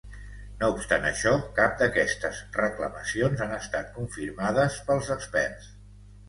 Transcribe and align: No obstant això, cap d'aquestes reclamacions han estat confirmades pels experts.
No 0.61 0.67
obstant 0.75 1.03
això, 1.09 1.33
cap 1.59 1.75
d'aquestes 1.81 2.39
reclamacions 2.55 3.45
han 3.47 3.53
estat 3.59 3.93
confirmades 3.99 4.81
pels 4.89 5.13
experts. 5.19 5.71